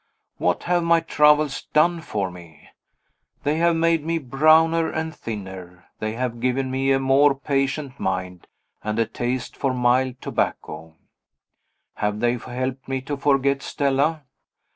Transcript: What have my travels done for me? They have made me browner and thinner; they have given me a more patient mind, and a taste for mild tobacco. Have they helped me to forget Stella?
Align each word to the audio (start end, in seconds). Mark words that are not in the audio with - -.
What 0.37 0.63
have 0.63 0.83
my 0.83 0.99
travels 0.99 1.65
done 1.73 2.01
for 2.01 2.31
me? 2.31 2.69
They 3.43 3.57
have 3.57 3.75
made 3.75 4.03
me 4.03 4.17
browner 4.17 4.89
and 4.89 5.15
thinner; 5.15 5.85
they 5.99 6.13
have 6.13 6.39
given 6.39 6.71
me 6.71 6.91
a 6.91 6.97
more 6.99 7.35
patient 7.35 7.99
mind, 7.99 8.47
and 8.83 8.97
a 8.97 9.05
taste 9.05 9.55
for 9.55 9.75
mild 9.75 10.19
tobacco. 10.19 10.95
Have 11.97 12.19
they 12.19 12.35
helped 12.39 12.87
me 12.87 13.01
to 13.01 13.15
forget 13.15 13.61
Stella? 13.61 14.23